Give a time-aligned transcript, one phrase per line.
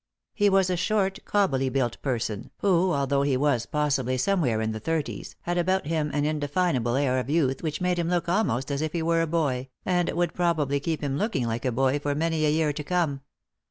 [0.33, 4.79] He was a short, cobbily built person, who, although he was possibly somewhere in the
[4.79, 8.81] thirties, had about him an indefinable air of youth which made him look almost as
[8.81, 12.15] if he were a boy, and would probably keep him looking like a boy for
[12.15, 13.21] many a year to come.